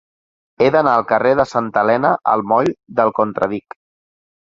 [0.63, 3.83] He d'anar del carrer de Santa Elena al moll del Contradic.